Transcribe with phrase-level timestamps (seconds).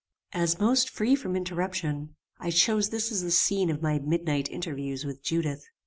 [0.33, 5.05] "As most free from interruption, I chose this as the scene of my midnight interviews
[5.05, 5.63] with Judith.